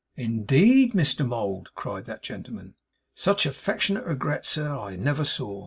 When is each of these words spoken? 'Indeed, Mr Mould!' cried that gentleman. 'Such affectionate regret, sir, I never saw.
'Indeed, 0.15 0.93
Mr 0.93 1.23
Mould!' 1.23 1.69
cried 1.75 2.05
that 2.05 2.23
gentleman. 2.23 2.73
'Such 3.13 3.45
affectionate 3.45 4.03
regret, 4.03 4.47
sir, 4.47 4.75
I 4.75 4.95
never 4.95 5.23
saw. 5.23 5.59